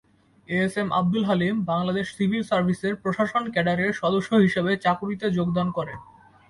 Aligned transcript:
এ 0.49 0.57
S 0.59 0.73
M 0.77 0.89
Abdul 0.93 1.23
Halim 1.25 1.55
Bangladesh 1.65 2.05
civil 2.17 2.43
সার্ভিসের 2.43 2.93
প্রশাসন 2.95 3.43
ক্যাডারের 3.53 3.91
সদস্য 3.93 4.31
হিসেবে 4.35 4.71
চাকুরিতে 4.77 5.25
যোগদান 5.31 5.67
করেন। 5.71 5.99